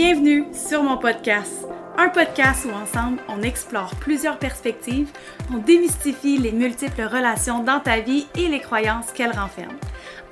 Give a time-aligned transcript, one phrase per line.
[0.00, 1.66] Bienvenue sur mon podcast.
[1.96, 5.08] Un podcast où ensemble on explore plusieurs perspectives,
[5.52, 9.80] on démystifie les multiples relations dans ta vie et les croyances qu'elles renferment.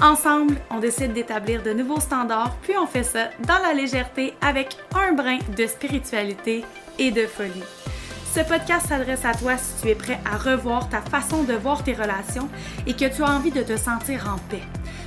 [0.01, 4.77] Ensemble, on décide d'établir de nouveaux standards, puis on fait ça dans la légèreté avec
[4.95, 6.65] un brin de spiritualité
[7.01, 7.65] et de folie.
[8.37, 11.83] Ce podcast s'adresse à toi si tu es prêt à revoir ta façon de voir
[11.83, 12.49] tes relations
[12.87, 14.63] et que tu as envie de te sentir en paix.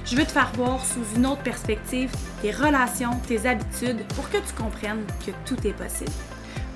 [0.09, 2.09] Je veux te faire voir sous une autre perspective
[2.41, 6.11] tes relations, tes habitudes pour que tu comprennes que tout est possible.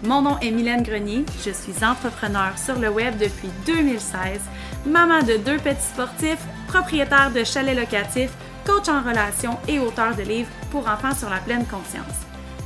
[0.04, 4.40] Mon nom est Mylène Grenier, je suis entrepreneur sur le web depuis 2016,
[4.86, 8.34] maman de deux petits sportifs, propriétaire de chalets locatifs,
[8.68, 12.20] coach en relations et auteur de livres pour enfants sur la pleine conscience.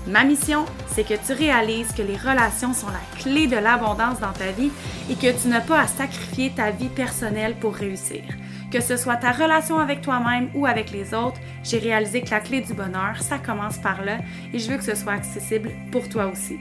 [0.05, 4.33] Ma mission, c'est que tu réalises que les relations sont la clé de l'abondance dans
[4.33, 4.71] ta vie
[5.09, 8.23] et que tu n'as pas à sacrifier ta vie personnelle pour réussir.
[8.71, 12.41] Que ce soit ta relation avec toi-même ou avec les autres, j'ai réalisé que la
[12.41, 14.17] clé du bonheur, ça commence par là
[14.53, 16.59] et je veux que ce soit accessible pour toi aussi.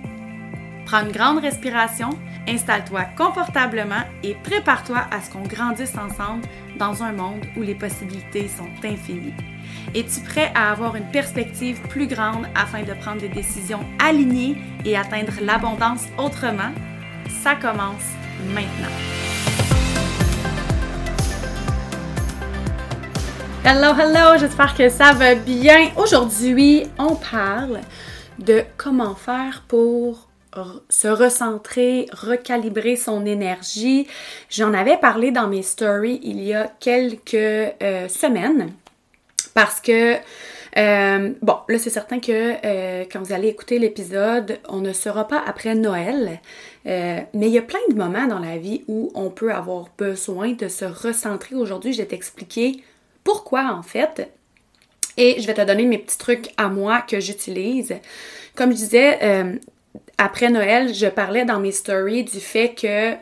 [0.85, 2.11] Prends une grande respiration,
[2.47, 6.47] installe-toi confortablement et prépare-toi à ce qu'on grandisse ensemble
[6.79, 9.35] dans un monde où les possibilités sont infinies.
[9.97, 14.97] Es-tu prêt à avoir une perspective plus grande afin de prendre des décisions alignées et
[14.97, 16.71] atteindre l'abondance autrement?
[17.43, 18.13] Ça commence
[18.55, 19.26] maintenant.
[23.69, 25.91] Hello, hello, j'espère que ça va bien.
[25.97, 27.81] Aujourd'hui, on parle
[28.39, 30.29] de comment faire pour
[30.89, 34.07] se recentrer, recalibrer son énergie.
[34.51, 38.71] J'en avais parlé dans mes stories il y a quelques euh, semaines.
[39.53, 44.79] Parce que, euh, bon, là, c'est certain que euh, quand vous allez écouter l'épisode, on
[44.79, 46.39] ne sera pas après Noël.
[46.85, 50.53] Mais il y a plein de moments dans la vie où on peut avoir besoin
[50.53, 51.57] de se recentrer.
[51.57, 52.81] Aujourd'hui, je vais t'expliquer
[53.27, 54.31] pourquoi, en fait.
[55.19, 57.95] Et je vais te donner mes petits trucs à moi que j'utilise.
[58.55, 59.19] Comme je disais,
[60.17, 63.17] après Noël, je parlais dans mes stories du fait que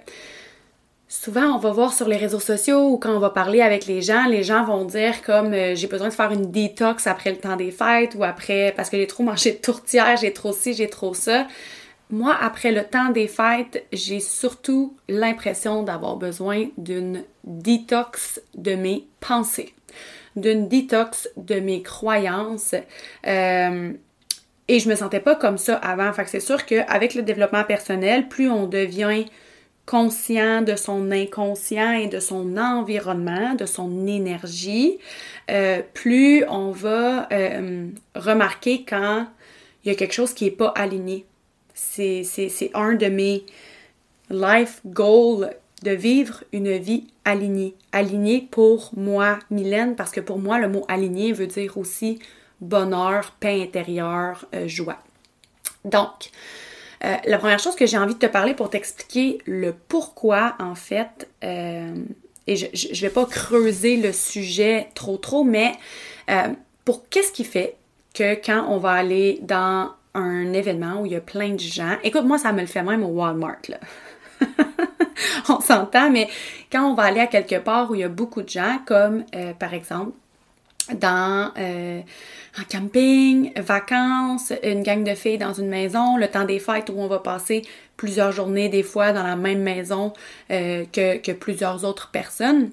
[1.17, 4.03] Souvent, on va voir sur les réseaux sociaux ou quand on va parler avec les
[4.03, 7.37] gens, les gens vont dire comme euh, j'ai besoin de faire une détox après le
[7.37, 10.75] temps des fêtes ou après parce que j'ai trop mangé de tourtière, j'ai trop ci,
[10.75, 11.47] j'ai trop ça.
[12.11, 19.07] Moi, après le temps des fêtes, j'ai surtout l'impression d'avoir besoin d'une détox de mes
[19.21, 19.74] pensées,
[20.37, 22.75] d'une détox de mes croyances.
[23.27, 23.93] Euh,
[24.67, 26.13] et je me sentais pas comme ça avant.
[26.13, 29.25] Fait que c'est sûr qu'avec le développement personnel, plus on devient
[29.87, 34.99] conscient de son inconscient et de son environnement, de son énergie,
[35.51, 39.27] euh, plus on va euh, remarquer quand
[39.85, 41.27] il y a quelque chose qui n'est pas aligné.
[41.75, 43.45] C'est un de mes
[44.31, 45.51] life goals
[45.85, 47.75] de vivre une vie alignée.
[47.93, 52.19] Alignée pour moi, Mylène, parce que pour moi, le mot aligné veut dire aussi
[52.61, 54.99] bonheur, paix intérieure, euh, joie.
[55.85, 56.31] Donc,
[57.05, 60.75] euh, la première chose que j'ai envie de te parler pour t'expliquer le pourquoi, en
[60.75, 61.95] fait, euh,
[62.47, 65.73] et je ne vais pas creuser le sujet trop trop, mais
[66.85, 67.77] pour qu'est-ce qui fait
[68.15, 71.97] que quand on va aller dans un événement où il y a plein de gens,
[72.03, 73.79] écoute, moi ça me le fait même au Walmart, là.
[75.49, 76.29] on s'entend, mais
[76.71, 79.25] quand on va aller à quelque part où il y a beaucoup de gens, comme
[79.59, 80.13] par exemple
[80.93, 82.01] dans euh,
[82.59, 86.99] en camping, vacances, une gang de filles dans une maison, le temps des fêtes où
[86.99, 87.63] on va passer
[87.97, 90.13] plusieurs journées des fois dans la même maison
[90.51, 92.71] euh, que, que, plusieurs autres personnes.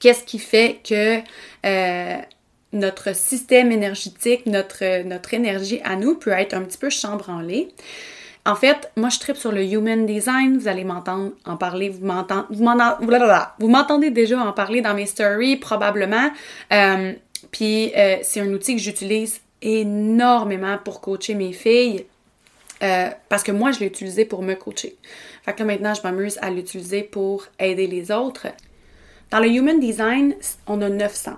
[0.00, 1.18] Qu'est-ce qui fait que
[1.66, 2.16] euh,
[2.72, 7.68] notre système énergétique, notre, notre énergie à nous peut être un petit peu chambranlée?
[8.48, 10.56] En fait, moi, je tripe sur le human design.
[10.56, 11.90] Vous allez m'entendre en parler.
[11.90, 16.30] Vous m'entendez, vous m'entendez déjà en parler dans mes stories, probablement.
[16.72, 17.12] Euh,
[17.50, 22.06] puis, euh, c'est un outil que j'utilise énormément pour coacher mes filles.
[22.82, 24.96] Euh, parce que moi, je l'ai utilisé pour me coacher.
[25.42, 28.46] Fait que là, maintenant, je m'amuse à l'utiliser pour aider les autres.
[29.30, 30.34] Dans le Human Design,
[30.66, 31.36] on a neuf centres.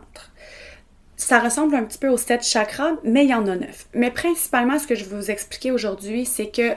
[1.21, 3.87] Ça ressemble un petit peu au sept chakras, mais il y en a neuf.
[3.93, 6.73] Mais principalement, ce que je vais vous expliquer aujourd'hui, c'est que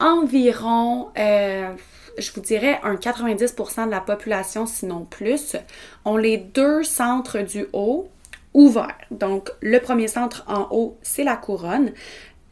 [0.00, 1.74] environ, euh,
[2.16, 5.56] je vous dirais, un 90% de la population, sinon plus,
[6.06, 8.08] ont les deux centres du haut
[8.54, 8.96] ouverts.
[9.10, 11.92] Donc, le premier centre en haut, c'est la couronne.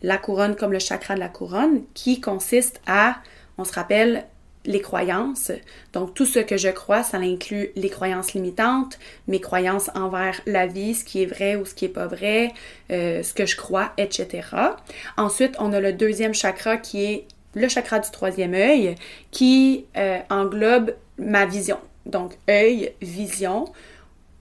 [0.03, 3.17] La couronne comme le chakra de la couronne, qui consiste à,
[3.57, 4.27] on se rappelle,
[4.65, 5.53] les croyances.
[5.93, 10.67] Donc, tout ce que je crois, ça inclut les croyances limitantes, mes croyances envers la
[10.67, 12.53] vie, ce qui est vrai ou ce qui est pas vrai,
[12.91, 14.49] euh, ce que je crois, etc.
[15.17, 18.95] Ensuite, on a le deuxième chakra qui est le chakra du troisième œil,
[19.31, 21.79] qui euh, englobe ma vision.
[22.07, 23.67] Donc, œil, vision.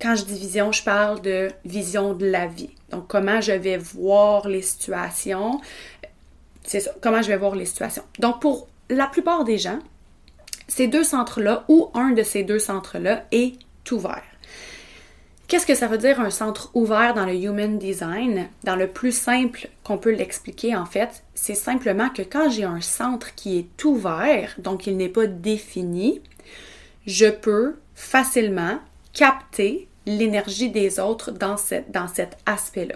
[0.02, 2.70] Quand je dis vision, je parle de vision de la vie.
[2.92, 5.60] Donc, comment je vais voir les situations,
[6.64, 8.04] c'est ça, comment je vais voir les situations.
[8.20, 9.80] Donc, pour la plupart des gens,
[10.70, 13.56] ces deux centres-là ou un de ces deux centres-là est
[13.92, 14.24] ouvert.
[15.50, 18.48] Qu'est-ce que ça veut dire un centre ouvert dans le Human Design?
[18.64, 22.82] Dans le plus simple qu'on peut l'expliquer, en fait, c'est simplement que quand j'ai un
[22.82, 26.22] centre qui est ouvert, donc il n'est pas défini,
[27.08, 28.78] je peux facilement
[29.12, 31.56] capter l'énergie des autres dans,
[31.90, 32.96] dans cet aspect-là.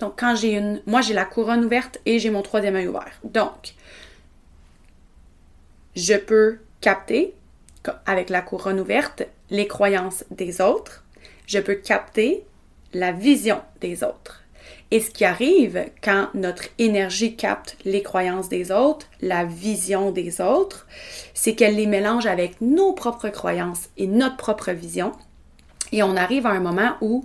[0.00, 0.82] Donc, quand j'ai une.
[0.86, 3.12] Moi, j'ai la couronne ouverte et j'ai mon troisième œil ouvert.
[3.24, 3.74] Donc,
[5.94, 7.34] je peux capter,
[8.04, 11.04] avec la couronne ouverte, les croyances des autres.
[11.46, 12.44] Je peux capter
[12.92, 14.42] la vision des autres.
[14.90, 20.42] Et ce qui arrive quand notre énergie capte les croyances des autres, la vision des
[20.42, 20.86] autres,
[21.32, 25.12] c'est qu'elle les mélange avec nos propres croyances et notre propre vision.
[25.92, 27.24] Et on arrive à un moment où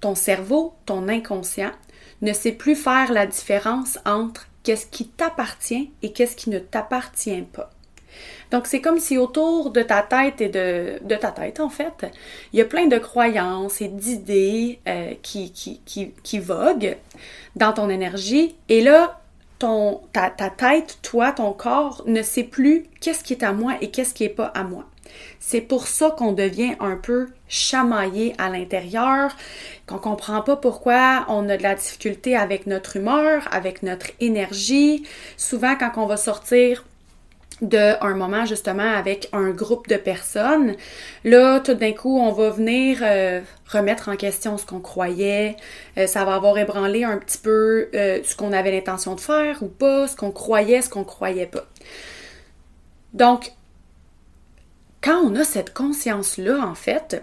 [0.00, 1.72] ton cerveau, ton inconscient,
[2.22, 7.42] ne sait plus faire la différence entre qu'est-ce qui t'appartient et qu'est-ce qui ne t'appartient
[7.42, 7.73] pas.
[8.50, 12.06] Donc, c'est comme si autour de ta tête et de, ta tête, en fait,
[12.52, 16.96] il y a plein de croyances et d'idées euh, qui, voguent
[17.56, 18.54] dans ton énergie.
[18.68, 19.20] Et là,
[20.12, 24.14] ta, tête, toi, ton corps, ne sait plus qu'est-ce qui est à moi et qu'est-ce
[24.14, 24.84] qui n'est pas à moi.
[25.38, 29.36] C'est pour ça qu'on devient un peu chamaillé à l'intérieur,
[29.86, 35.04] qu'on comprend pas pourquoi on a de la difficulté avec notre humeur, avec notre énergie.
[35.36, 36.84] Souvent, quand on va sortir
[37.60, 40.74] d'un moment justement avec un groupe de personnes.
[41.24, 45.56] Là, tout d'un coup, on va venir euh, remettre en question ce qu'on croyait.
[45.96, 49.62] Euh, ça va avoir ébranlé un petit peu euh, ce qu'on avait l'intention de faire
[49.62, 51.64] ou pas, ce qu'on croyait, ce qu'on croyait pas.
[53.12, 53.52] Donc,
[55.00, 57.22] quand on a cette conscience-là, en fait,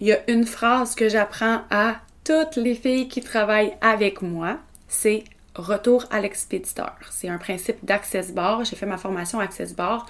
[0.00, 4.58] il y a une phrase que j'apprends à toutes les filles qui travaillent avec moi,
[4.86, 5.24] c'est
[5.54, 6.96] retour à l'expéditeur.
[7.10, 8.64] C'est un principe d'Access Bar.
[8.64, 10.06] J'ai fait ma formation Access Bar.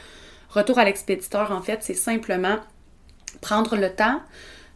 [0.49, 2.59] Retour à l'expéditeur, en fait, c'est simplement
[3.41, 4.21] prendre le temps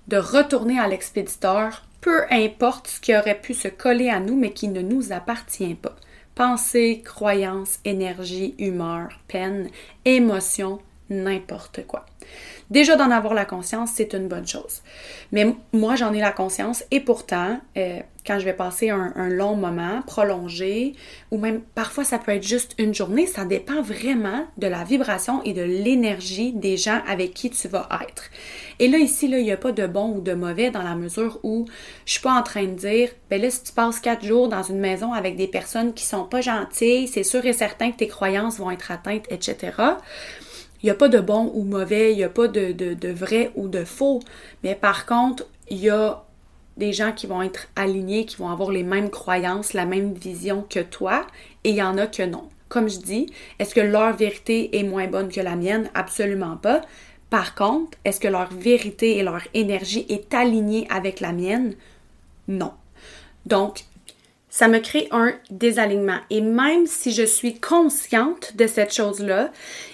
[0.09, 4.53] de retourner à l'expéditeur, peu importe ce qui aurait pu se coller à nous, mais
[4.53, 5.97] qui ne nous appartient pas.
[6.35, 9.69] Pensée, croyance, énergie, humeur, peine,
[10.05, 10.81] émotion,
[11.11, 12.07] n'importe quoi.
[12.71, 14.83] Déjà d'en avoir la conscience, c'est une bonne chose.
[15.31, 19.55] Mais moi, j'en ai la conscience et pourtant, euh, quand je vais passer un, long
[19.55, 20.95] moment prolongé,
[21.31, 25.43] ou même parfois ça peut être juste une journée, ça dépend vraiment de la vibration
[25.45, 28.25] et de l'énergie des gens avec qui tu vas être.
[28.79, 30.97] Et là, ici, là, il n'y a pas de bon ou de mauvais dans la
[30.97, 31.67] mesure où
[32.05, 34.63] je suis pas en train de dire, ben là, si tu passes quatre jours dans
[34.63, 38.09] une maison avec des personnes qui sont pas gentilles, c'est sûr et certain que tes
[38.09, 39.73] croyances vont être atteintes, etc.
[40.83, 43.51] Il n'y a pas de bon ou mauvais, il n'y a pas de, de, vrai
[43.55, 44.21] ou de faux.
[44.63, 46.23] Mais par contre, il y a
[46.77, 50.65] des gens qui vont être alignés, qui vont avoir les mêmes croyances, la même vision
[50.69, 51.27] que toi,
[51.65, 52.49] et il y en a que non.
[52.69, 55.89] Comme je dis, est-ce que leur vérité est moins bonne que la mienne?
[55.95, 56.83] Absolument pas.
[57.31, 61.75] Par contre, est-ce que leur vérité et leur énergie est alignée avec la mienne?
[62.49, 62.73] Non.
[63.47, 63.85] Donc,
[64.57, 66.17] ça me crée un désalignement.
[66.31, 69.51] Et même si je suis consciente de cette chose-là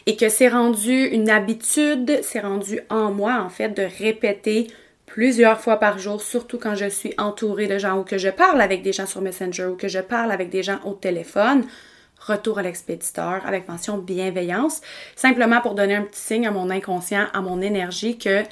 [0.06, 4.68] et que c'est rendu une habitude, c'est rendu en moi, en fait, de répéter
[5.04, 8.60] plusieurs fois par jour, surtout quand je suis entourée de gens ou que je parle
[8.60, 11.64] avec des gens sur Messenger ou que je parle avec des gens au téléphone,
[12.20, 14.80] retour à l'expéditeur avec mention bienveillance,
[15.16, 18.44] simplement pour donner un petit signe à mon inconscient, à mon énergie que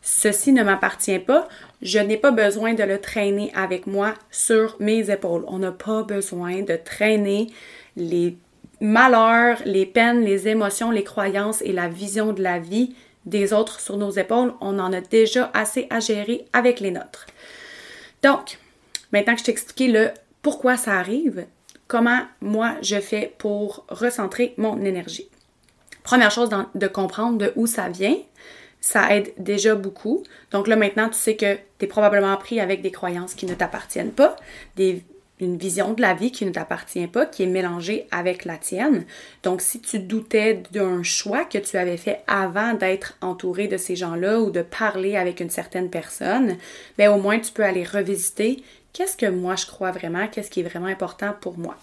[0.00, 1.46] ceci ne m'appartient pas,
[1.82, 5.44] je n'ai pas besoin de le traîner avec moi sur mes épaules.
[5.48, 7.48] On n'a pas besoin de traîner
[7.96, 8.36] les
[8.80, 13.80] malheurs, les peines, les émotions, les croyances et la vision de la vie des autres
[13.80, 14.54] sur nos épaules.
[14.60, 17.26] On en a déjà assez à gérer avec les nôtres.
[18.22, 18.58] Donc,
[19.12, 20.10] maintenant que je t'ai le
[20.42, 21.46] pourquoi ça arrive,
[21.88, 25.28] comment moi je fais pour recentrer mon énergie.
[26.02, 28.16] Première chose de comprendre de où ça vient,
[28.86, 30.22] ça aide déjà beaucoup.
[30.52, 33.54] Donc là, maintenant, tu sais que tu es probablement pris avec des croyances qui ne
[33.54, 34.36] t'appartiennent pas,
[34.78, 39.04] une vision de la vie qui ne t'appartient pas, qui est mélangée avec la tienne.
[39.42, 43.96] Donc, si tu doutais d'un choix que tu avais fait avant d'être entouré de ces
[43.96, 46.56] gens-là ou de parler avec une certaine personne,
[46.96, 48.62] bien au moins tu peux aller revisiter
[48.92, 51.76] qu'est-ce que moi je crois vraiment, qu'est-ce qui est vraiment important pour moi.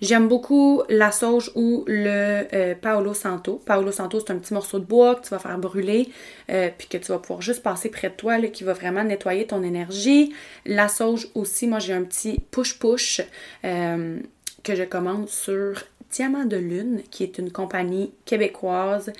[0.00, 3.60] J'aime beaucoup la sauge ou le euh, Paolo Santo.
[3.66, 6.10] Paolo Santo, c'est un petit morceau de bois que tu vas faire brûler,
[6.50, 9.46] euh, puis que tu vas pouvoir juste passer près de toi, qui va vraiment nettoyer
[9.46, 10.32] ton énergie.
[10.66, 13.22] La sauge aussi, moi j'ai un petit push-push
[13.64, 14.20] euh,
[14.62, 19.12] que je commande sur Diamant de Lune, qui est une compagnie québécoise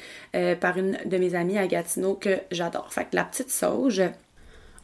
[0.60, 2.90] par une de mes amies à Gatineau que j'adore.
[2.92, 4.02] Fait que la petite sauge,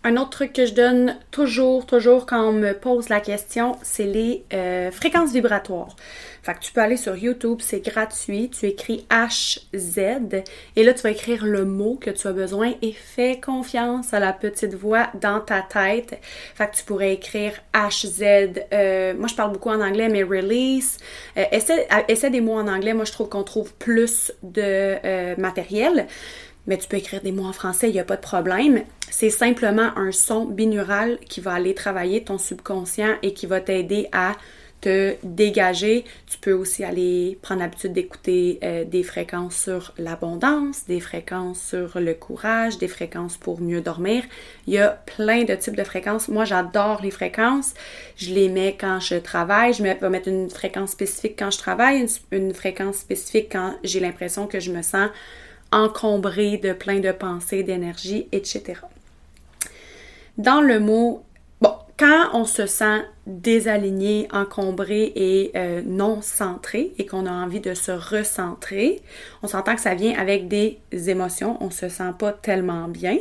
[0.05, 4.05] un autre truc que je donne toujours, toujours quand on me pose la question, c'est
[4.05, 5.97] les euh, fréquences vibratoires.
[6.43, 8.51] Fait que tu peux aller sur YouTube, c'est gratuit.
[8.51, 9.99] Tu écris HZ
[10.77, 14.21] et là, tu vas écrire le mot que tu as besoin et fais confiance à
[14.21, 16.21] la petite voix dans ta tête.
[16.55, 18.61] Fait que tu pourrais écrire HZ.
[18.75, 20.99] Euh, moi, je parle beaucoup en anglais, mais release.
[21.39, 22.93] Euh, essaie, essaie, des mots en anglais.
[22.93, 26.07] Moi, je trouve qu'on trouve plus de matériel
[26.67, 28.83] mais tu peux écrire des mots en français, il n'y a pas de problème.
[29.11, 34.09] C'est simplement un son binaural qui va aller travailler ton subconscient et qui va t'aider
[34.13, 34.33] à
[34.85, 36.05] te dégager.
[36.27, 41.99] Tu peux aussi aller prendre l'habitude d'écouter euh, des fréquences sur l'abondance, des fréquences sur
[41.99, 44.25] le courage, des fréquences pour mieux dormir.
[44.67, 46.29] Il y a plein de types de fréquences.
[46.29, 47.73] Moi, j'adore les fréquences.
[48.17, 49.73] Je les mets quand je travaille.
[49.73, 54.01] Je vais mettre une fréquence spécifique quand je travaille, une, une fréquence spécifique quand j'ai
[54.01, 55.09] l'impression que je me sens
[55.75, 58.81] encombré de plein de pensées, d'énergie, etc.
[60.39, 61.25] Dans le mot,
[61.61, 67.61] bon, quand on se sent désaligné, encombré et euh, non centré et qu'on a envie
[67.61, 69.03] de se recentrer,
[69.43, 73.19] on s'entend que ça vient avec des émotions, on se sent pas tellement bien.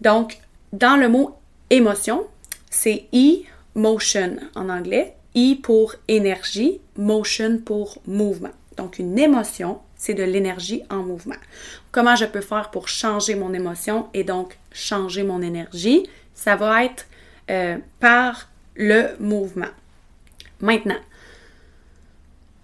[0.00, 0.38] Donc,
[0.72, 1.36] dans le mot
[1.70, 2.26] émotion,
[2.68, 5.14] c'est e-motion en anglais.
[5.36, 8.50] E pour énergie, motion pour mouvement.
[8.76, 11.36] Donc, une émotion, c'est de l'énergie en mouvement.
[11.92, 16.08] Comment je peux faire pour changer mon émotion et donc changer mon énergie?
[16.32, 17.06] Ça va être
[17.50, 19.68] euh, par le mouvement.
[20.62, 20.98] Maintenant,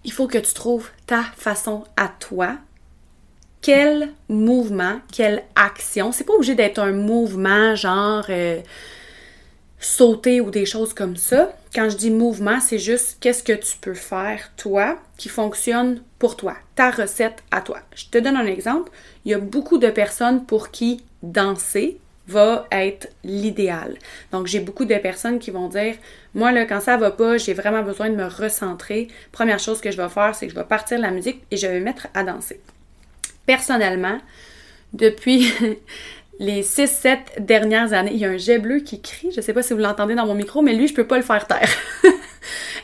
[0.03, 2.57] il faut que tu trouves ta façon à toi.
[3.61, 8.61] Quel mouvement, quelle action, c'est pas obligé d'être un mouvement genre euh,
[9.79, 11.53] sauter ou des choses comme ça.
[11.73, 16.35] Quand je dis mouvement, c'est juste qu'est-ce que tu peux faire, toi, qui fonctionne pour
[16.35, 17.79] toi, ta recette à toi.
[17.95, 18.91] Je te donne un exemple.
[19.25, 23.97] Il y a beaucoup de personnes pour qui danser va être l'idéal.
[24.31, 25.95] Donc, j'ai beaucoup de personnes qui vont dire,
[26.33, 29.07] moi, là, quand ça va pas, j'ai vraiment besoin de me recentrer.
[29.31, 31.57] Première chose que je vais faire, c'est que je vais partir de la musique et
[31.57, 32.59] je vais me mettre à danser.
[33.45, 34.17] Personnellement,
[34.91, 35.53] depuis
[36.39, 39.63] les 6-7 dernières années, il y a un jet bleu qui crie, je sais pas
[39.63, 41.69] si vous l'entendez dans mon micro, mais lui, je peux pas le faire taire.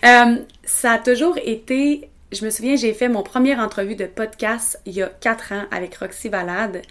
[0.04, 4.78] Euh, ça a toujours été, je me souviens, j'ai fait mon première entrevue de podcast
[4.86, 6.82] il y a 4 ans avec Roxy Valade.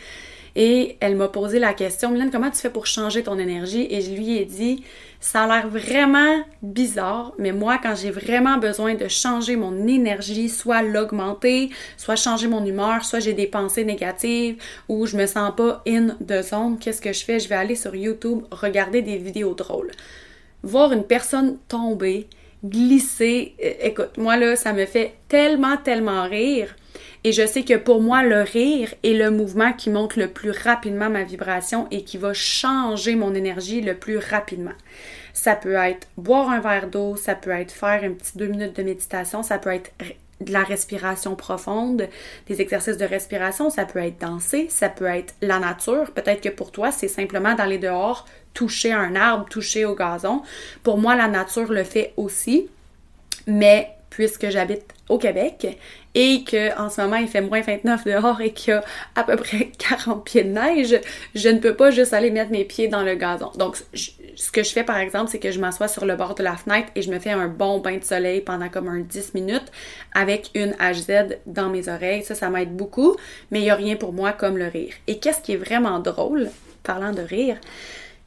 [0.55, 3.87] Et elle m'a posé la question, Mylène, comment tu fais pour changer ton énergie?
[3.91, 4.85] Et je lui ai dit,
[5.19, 10.51] ça a l'air vraiment bizarre, mais moi, quand j'ai vraiment besoin de changer mon énergie,
[10.51, 14.57] soit l'augmenter, soit changer mon humeur, soit j'ai des pensées négatives
[14.89, 17.41] ou je me sens pas in de zone, qu'est-ce que je fais?
[17.41, 19.93] Je vais aller sur YouTube, regarder des vidéos drôles.
[20.63, 22.29] Voir une personne tomber,
[22.63, 26.75] glisser, euh, écoute, moi là, ça me fait tellement, tellement rire
[27.25, 30.51] et je sais que pour moi, le rire est le mouvement qui monte le plus
[30.51, 34.75] rapidement ma vibration et qui va changer mon énergie le plus rapidement.
[35.33, 38.77] Ça peut être boire un verre d'eau, ça peut être faire un petit deux minutes
[38.77, 39.93] de méditation, ça peut être
[40.41, 42.09] de la respiration profonde,
[42.49, 46.11] des exercices de respiration, ça peut être danser, ça peut être la nature.
[46.11, 50.43] Peut-être que pour toi, c'est simplement d'aller dehors, toucher un arbre, toucher au gazon.
[50.83, 52.69] Pour moi, la nature le fait aussi.
[53.47, 55.79] Mais puisque j'habite au Québec
[56.15, 59.25] et que en ce moment il fait moins 29 dehors et qu'il y a à
[59.25, 61.01] peu près 40 pieds de neige,
[61.35, 63.51] je ne peux pas juste aller mettre mes pieds dans le gazon.
[63.57, 66.43] Donc ce que je fais par exemple, c'est que je m'assois sur le bord de
[66.43, 69.35] la fenêtre et je me fais un bon bain de soleil pendant comme un 10
[69.35, 69.73] minutes
[70.15, 72.23] avec une HZ dans mes oreilles.
[72.23, 73.17] Ça, ça m'aide beaucoup,
[73.51, 74.95] mais il n'y a rien pour moi comme le rire.
[75.07, 76.51] Et qu'est-ce qui est vraiment drôle,
[76.83, 77.59] parlant de rire,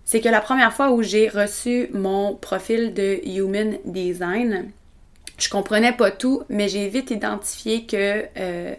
[0.05, 4.71] c'est que la première fois où j'ai reçu mon profil de Human Design,
[5.37, 8.75] je comprenais pas tout, mais j'ai vite identifié que euh,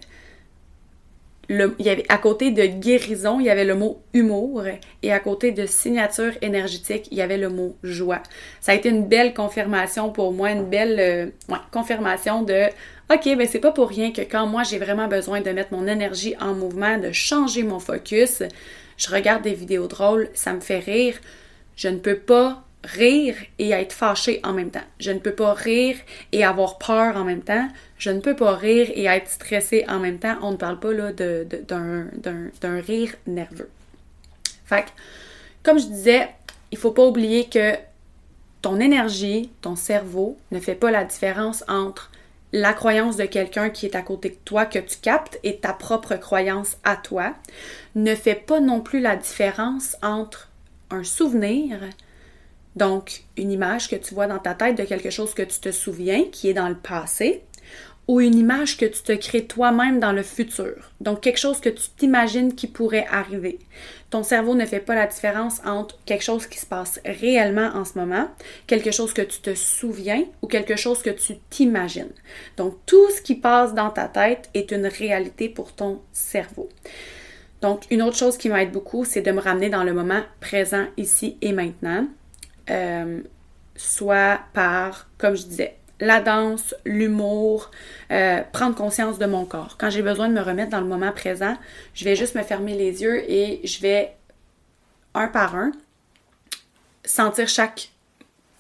[1.49, 4.65] il y avait, à côté de guérison, il y avait le mot humour
[5.03, 8.23] et à côté de signature énergétique, il y avait le mot joie.
[8.61, 12.67] Ça a été une belle confirmation pour moi, une belle euh, confirmation de
[13.13, 15.87] OK, ben c'est pas pour rien que quand moi j'ai vraiment besoin de mettre mon
[15.87, 18.43] énergie en mouvement, de changer mon focus,
[18.97, 21.15] je regarde des vidéos drôles, ça me fait rire.
[21.77, 24.81] Je ne peux pas rire et être fâché en même temps.
[24.99, 25.97] Je ne peux pas rire
[26.33, 27.69] et avoir peur en même temps.
[27.99, 30.37] Je ne peux pas rire et être stressé en même temps.
[30.43, 33.71] On ne parle pas là d'un rire nerveux.
[34.64, 34.87] Fait
[35.62, 36.28] comme je disais,
[36.71, 37.75] il faut pas oublier que
[38.62, 42.11] ton énergie, ton cerveau ne fait pas la différence entre
[42.52, 45.73] la croyance de quelqu'un qui est à côté de toi que tu captes et ta
[45.73, 47.35] propre croyance à toi.
[47.97, 50.49] Ne fait pas non plus la différence entre
[50.90, 51.81] un souvenir,
[52.76, 55.73] donc, une image que tu vois dans ta tête de quelque chose que tu te
[55.73, 57.42] souviens, qui est dans le passé,
[58.06, 60.92] ou une image que tu te crées toi-même dans le futur.
[61.00, 63.59] Donc quelque chose que tu t'imagines qui pourrait arriver.
[64.11, 67.85] Ton cerveau ne fait pas la différence entre quelque chose qui se passe réellement en
[67.85, 68.28] ce moment,
[68.68, 72.12] quelque chose que tu te souviens ou quelque chose que tu t'imagines.
[72.56, 76.68] Donc tout ce qui passe dans ta tête est une réalité pour ton cerveau.
[77.61, 80.87] Donc une autre chose qui m'aide beaucoup, c'est de me ramener dans le moment présent
[80.97, 82.06] ici et maintenant.
[82.70, 83.20] Euh,
[83.76, 87.70] soit par, comme je disais, la danse, l'humour,
[88.11, 89.76] euh, prendre conscience de mon corps.
[89.78, 91.56] Quand j'ai besoin de me remettre dans le moment présent,
[91.94, 94.16] je vais juste me fermer les yeux et je vais,
[95.14, 95.73] un par un,
[97.04, 97.90] sentir chaque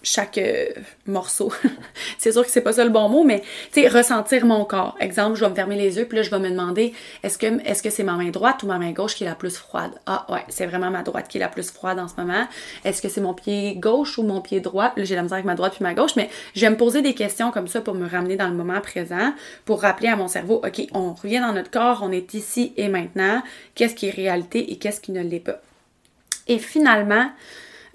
[0.06, 0.66] chaque euh,
[1.06, 1.52] morceau.
[2.18, 4.96] c'est sûr que c'est pas ça le bon mot, mais tu sais, ressentir mon corps.
[5.00, 7.46] Exemple, je vais me fermer les yeux, puis là, je vais me demander est-ce que
[7.66, 9.90] est-ce que c'est ma main droite ou ma main gauche qui est la plus froide?
[10.06, 12.46] Ah ouais, c'est vraiment ma droite qui est la plus froide en ce moment.
[12.84, 14.92] Est-ce que c'est mon pied gauche ou mon pied droit?
[14.96, 17.02] Là, j'ai la misère avec ma droite puis ma gauche, mais je vais me poser
[17.02, 19.34] des questions comme ça pour me ramener dans le moment présent,
[19.64, 22.88] pour rappeler à mon cerveau, OK, on revient dans notre corps, on est ici et
[22.88, 23.42] maintenant,
[23.74, 25.60] qu'est-ce qui est réalité et qu'est-ce qui ne l'est pas?
[26.46, 27.28] Et finalement,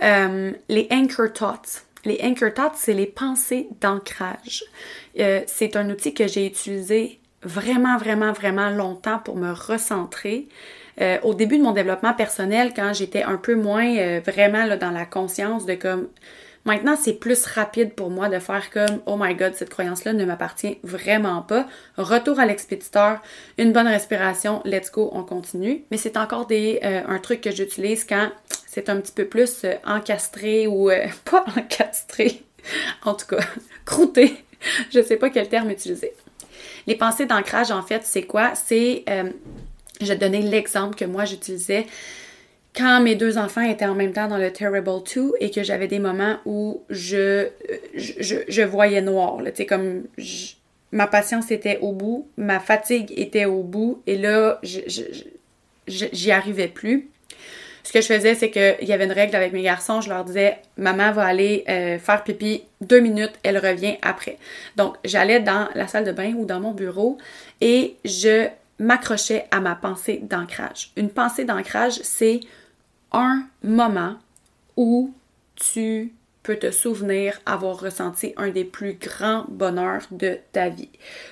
[0.03, 1.85] euh, les anchor thoughts.
[2.05, 4.63] Les anchor thoughts, c'est les pensées d'ancrage.
[5.19, 10.47] Euh, c'est un outil que j'ai utilisé vraiment, vraiment, vraiment longtemps pour me recentrer.
[10.99, 14.91] Euh, au début de mon développement personnel, quand j'étais un peu moins euh, vraiment dans
[14.91, 16.07] la conscience de comme
[16.63, 20.23] Maintenant, c'est plus rapide pour moi de faire comme Oh my god, cette croyance-là ne
[20.25, 21.65] m'appartient vraiment pas.
[21.97, 23.19] Retour à l'expéditeur,
[23.57, 25.85] une bonne respiration, let's go, on continue.
[25.89, 28.29] Mais c'est encore des, un truc que j'utilise quand
[28.71, 32.41] c'est un petit peu plus euh, encastré ou euh, pas encastré,
[33.03, 33.43] en tout cas,
[33.85, 34.33] croûté.
[34.93, 36.13] Je sais pas quel terme utiliser.
[36.87, 38.53] Les pensées d'ancrage, en fait, c'est quoi?
[38.55, 39.29] C'est, euh,
[39.99, 41.85] je vais donner l'exemple que moi j'utilisais
[42.73, 45.89] quand mes deux enfants étaient en même temps dans le Terrible 2 et que j'avais
[45.89, 47.49] des moments où je,
[47.93, 49.39] je, voyais noir.
[49.43, 50.03] Tu sais, comme
[50.93, 57.10] ma patience était au bout, ma fatigue était au bout et là, j'y arrivais plus
[57.83, 60.01] ce que je faisais, c'est qu'il y avait une règle avec mes garçons.
[60.01, 64.37] Je leur disais, maman va aller euh, faire pipi deux minutes, elle revient après.
[64.75, 67.17] Donc, j'allais dans la salle de bain ou dans mon bureau
[67.59, 68.47] et je
[68.79, 70.91] m'accrochais à ma pensée d'ancrage.
[70.95, 72.39] Une pensée d'ancrage, c'est
[73.11, 74.15] un moment
[74.75, 75.13] où
[75.55, 76.13] tu
[76.43, 80.89] peux te souvenir avoir ressenti un des plus grands bonheurs de ta vie.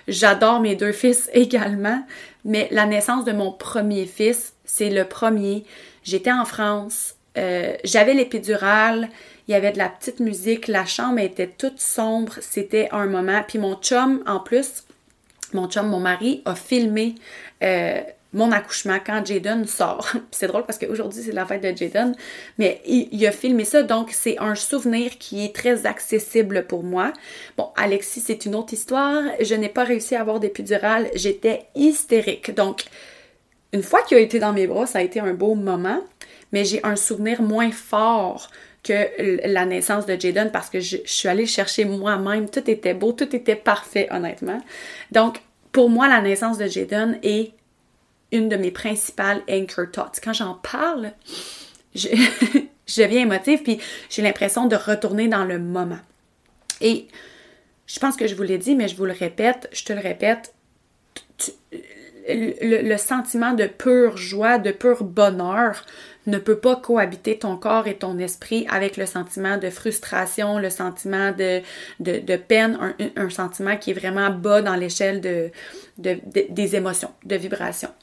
[0.08, 2.06] J'adore mes deux fils également,
[2.46, 5.66] mais la naissance de mon premier fils, c'est le premier
[6.10, 9.10] J'étais en France, euh, j'avais l'épidurale,
[9.48, 13.44] il y avait de la petite musique, la chambre était toute sombre, c'était un moment.
[13.48, 14.84] Puis mon chum, en plus,
[15.54, 17.16] mon chum, mon mari, a filmé
[17.64, 18.02] euh,
[18.34, 20.12] mon accouchement quand Jaden sort.
[20.32, 22.16] c'est drôle parce qu'aujourd'hui, c'est la fête de Jaden,
[22.58, 27.14] mais il, a filmé ça, donc c'est un souvenir qui est très accessible pour moi.
[27.58, 29.22] Bon, Alexis, c'est une autre histoire.
[29.40, 32.54] Je n'ai pas réussi à avoir d'épidurale, j'étais hystérique.
[32.54, 32.86] Donc,
[33.74, 36.02] une fois qu'il a été dans mes bras, ça a été un beau moment,
[36.52, 38.50] mais j'ai un souvenir moins fort
[38.84, 42.50] que la naissance de Jaden parce que je, suis allée chercher moi-même.
[42.50, 44.60] Tout était beau, tout était parfait, honnêtement.
[45.12, 47.52] Donc, pour moi, la naissance de Jaden est
[48.32, 50.20] une de mes principales anchor thoughts.
[50.24, 51.12] Quand j'en parle,
[51.94, 52.08] je,
[52.88, 53.80] je deviens émotive, puis
[54.10, 56.00] j'ai l'impression de retourner dans le moment.
[56.82, 57.08] Et
[57.86, 60.00] je pense que je vous l'ai dit, mais je vous le répète, je te le
[60.00, 60.54] répète,
[62.28, 65.86] le, sentiment de pure joie, de pur bonheur
[66.28, 70.70] ne peut pas cohabiter ton corps et ton esprit avec le sentiment de frustration, le
[70.70, 71.62] sentiment de,
[72.00, 72.78] de, peine,
[73.16, 75.52] un, sentiment qui est vraiment bas dans l'échelle de,
[75.98, 77.94] des émotions, de vibrations.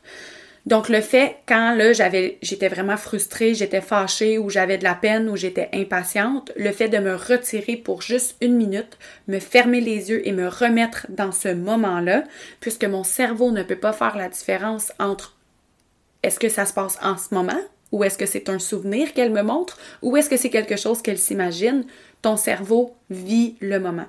[0.66, 5.28] Donc le fait quand là j'étais vraiment frustrée, j'étais fâchée ou j'avais de la peine
[5.28, 8.98] ou j'étais impatiente, le fait de me retirer pour juste une minute,
[9.28, 12.24] me fermer les yeux et me remettre dans ce moment-là,
[12.58, 15.36] puisque mon cerveau ne peut pas faire la différence entre
[16.24, 17.60] est-ce que ça se passe en ce moment
[17.92, 21.00] ou est-ce que c'est un souvenir qu'elle me montre ou est-ce que c'est quelque chose
[21.00, 21.84] qu'elle s'imagine,
[22.22, 24.06] ton cerveau vit le moment.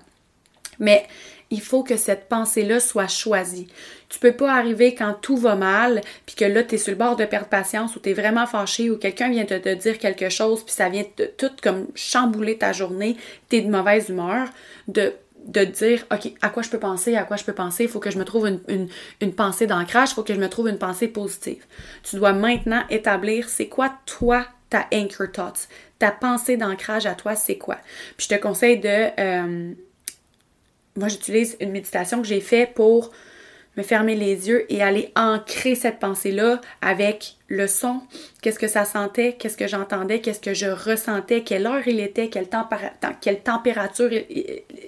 [0.79, 1.05] Mais
[1.49, 3.67] il faut que cette pensée-là soit choisie.
[4.09, 6.97] Tu peux pas arriver quand tout va mal, puis que là, tu es sur le
[6.97, 9.97] bord de perdre patience ou tu es vraiment fâché ou quelqu'un vient de te dire
[9.97, 11.03] quelque chose, puis ça vient
[11.37, 13.17] tout comme chambouler ta journée,
[13.49, 14.47] tu es de mauvaise humeur,
[14.87, 15.13] de
[15.45, 18.01] de dire, OK, à quoi je peux penser, à quoi je peux penser, il faut
[18.01, 18.89] que je me trouve une,
[19.21, 21.63] une pensée d'ancrage, il faut que je me trouve une pensée positive.
[22.03, 27.35] Tu dois maintenant établir, c'est quoi toi ta anchor thoughts, ta pensée d'ancrage à toi,
[27.35, 27.77] c'est quoi?
[28.17, 29.73] Puis je te conseille de, euh,
[30.97, 33.11] moi j'utilise une méditation que j'ai fait pour
[33.77, 38.01] me fermer les yeux et aller ancrer cette pensée-là avec le son,
[38.41, 42.29] qu'est-ce que ça sentait, qu'est-ce que j'entendais, qu'est-ce que je ressentais, quelle heure il était,
[42.29, 42.49] quelle,
[43.21, 44.09] quelle température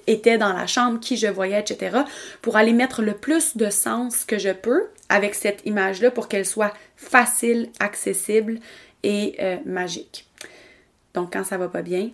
[0.07, 1.99] était dans la chambre, qui je voyais, etc.
[2.41, 6.45] pour aller mettre le plus de sens que je peux avec cette image-là pour qu'elle
[6.45, 8.59] soit facile, accessible
[9.03, 10.25] et euh, magique.
[11.13, 12.09] Donc quand ça va pas bien,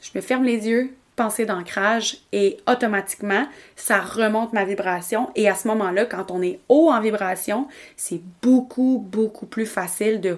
[0.00, 5.30] je me ferme les yeux, pensée d'ancrage et automatiquement, ça remonte ma vibration.
[5.34, 10.20] Et à ce moment-là, quand on est haut en vibration, c'est beaucoup, beaucoup plus facile
[10.20, 10.36] de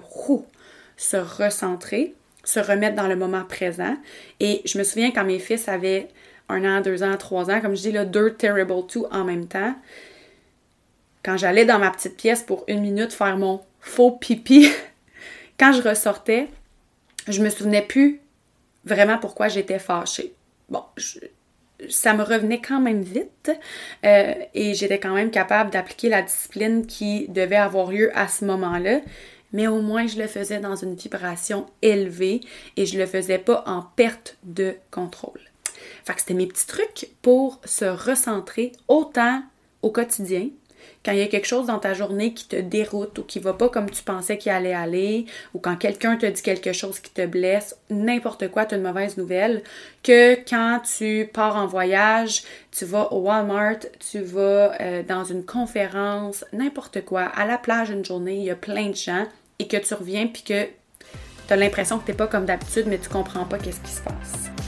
[0.97, 3.95] se recentrer, se remettre dans le moment présent.
[4.39, 6.07] Et je me souviens quand mes fils avaient
[6.47, 9.47] un an, deux ans, trois ans, comme je dis, là, deux terrible two en même
[9.47, 9.75] temps.
[11.23, 14.71] Quand j'allais dans ma petite pièce pour une minute faire mon faux pipi,
[15.59, 16.47] quand je ressortais,
[17.27, 18.21] je me souvenais plus
[18.85, 20.33] vraiment pourquoi j'étais fâchée
[20.69, 20.83] bon,
[21.89, 23.51] ça me revenait quand même vite
[24.05, 28.45] euh, et j'étais quand même capable d'appliquer la discipline qui devait avoir lieu à ce
[28.45, 29.01] moment-là.
[29.51, 32.41] Mais au moins, je le faisais dans une vibration élevée
[32.77, 35.39] et je le faisais pas en perte de contrôle.
[36.05, 39.41] Fait que c'était mes petits trucs pour se recentrer autant
[39.81, 40.49] au quotidien
[41.03, 43.53] quand il y a quelque chose dans ta journée qui te déroute ou qui va
[43.53, 47.11] pas comme tu pensais qu'il allait aller, ou quand quelqu'un te dit quelque chose qui
[47.11, 49.63] te blesse, n'importe quoi, tu as une mauvaise nouvelle,
[50.03, 53.79] que quand tu pars en voyage, tu vas au Walmart,
[54.11, 58.51] tu vas euh, dans une conférence, n'importe quoi, à la plage une journée, il y
[58.51, 59.27] a plein de gens,
[59.59, 62.85] et que tu reviens puis que tu as l'impression que tu n'es pas comme d'habitude,
[62.87, 64.58] mais tu comprends pas qu'est-ce qui se passe.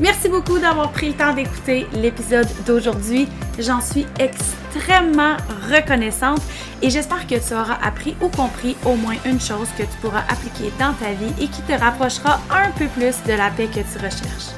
[0.00, 3.28] Merci beaucoup d'avoir pris le temps d'écouter l'épisode d'aujourd'hui.
[3.60, 5.36] J'en suis extrêmement
[5.70, 6.42] reconnaissante
[6.82, 10.24] et j'espère que tu auras appris ou compris au moins une chose que tu pourras
[10.28, 13.80] appliquer dans ta vie et qui te rapprochera un peu plus de la paix que
[13.80, 14.50] tu recherches.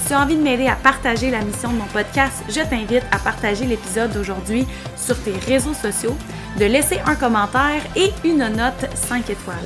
[0.00, 3.04] Si tu as envie de m'aider à partager la mission de mon podcast, je t'invite
[3.12, 6.16] à partager l'épisode d'aujourd'hui sur tes réseaux sociaux,
[6.58, 9.56] de laisser un commentaire et une note 5 étoiles.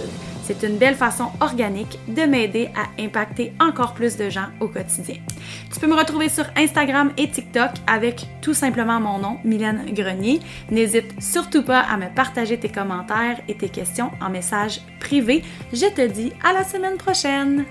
[0.45, 5.17] C'est une belle façon organique de m'aider à impacter encore plus de gens au quotidien.
[5.73, 10.41] Tu peux me retrouver sur Instagram et TikTok avec tout simplement mon nom, Mylène Grenier.
[10.71, 15.43] N'hésite surtout pas à me partager tes commentaires et tes questions en message privé.
[15.73, 17.65] Je te dis à la semaine prochaine!